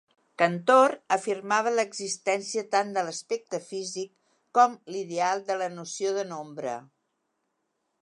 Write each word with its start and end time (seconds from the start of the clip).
Cantor 0.41 0.93
afirmava 1.15 1.73
l’existència 1.73 2.65
tant 2.77 2.91
de 2.97 3.05
l’aspecte 3.09 3.61
físic 3.69 4.11
com 4.59 4.77
l’ideal 4.97 5.49
de 5.51 5.63
la 5.65 5.73
noció 5.79 6.19
de 6.21 6.29
nombre. 6.35 6.79